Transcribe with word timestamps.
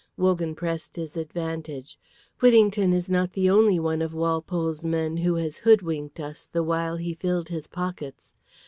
Wogan 0.17 0.55
pressed 0.55 0.95
his 0.95 1.15
advantage. 1.15 1.99
"Whittington 2.39 2.91
is 2.91 3.07
not 3.07 3.33
the 3.33 3.51
only 3.51 3.79
one 3.79 4.01
of 4.01 4.15
Walpole's 4.15 4.83
men 4.83 5.17
who 5.17 5.35
has 5.35 5.57
hoodwinked 5.59 6.19
us 6.19 6.47
the 6.51 6.63
while 6.63 6.95
he 6.95 7.13
filled 7.13 7.49
his 7.49 7.67
pockets. 7.67 8.33